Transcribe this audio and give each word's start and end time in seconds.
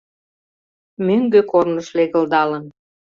Мӧҥгӧ 1.05 1.41
корныш 1.51 1.87
легылдалын 1.97 2.63